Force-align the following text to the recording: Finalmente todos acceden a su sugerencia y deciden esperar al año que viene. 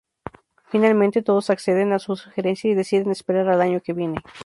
Finalmente 0.65 1.21
todos 1.21 1.51
acceden 1.51 1.93
a 1.93 1.99
su 1.99 2.15
sugerencia 2.15 2.71
y 2.71 2.73
deciden 2.73 3.11
esperar 3.11 3.47
al 3.49 3.61
año 3.61 3.81
que 3.81 3.93
viene. 3.93 4.17